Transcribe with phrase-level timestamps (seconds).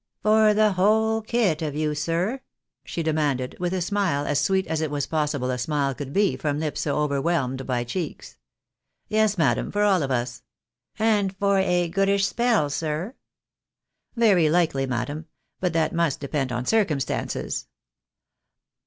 [0.23, 2.41] "For the whole kit of you, sir?"
[2.83, 6.35] she demanded, with a smile as sweet as it was possible a smile could be
[6.35, 8.39] from lips so overwhelmed by cheeks.
[9.09, 10.41] "Yes, madam, for all of us.""
[10.97, 13.13] And for a goodish spell, sir?
[14.15, 15.27] ""Very likely, madam;
[15.59, 17.67] but that must depend on circumstances."